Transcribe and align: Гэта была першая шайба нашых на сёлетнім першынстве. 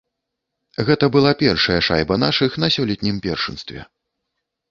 Гэта 0.87 1.09
была 1.15 1.33
першая 1.43 1.77
шайба 1.87 2.17
нашых 2.25 2.57
на 2.63 2.67
сёлетнім 2.79 3.19
першынстве. 3.27 3.85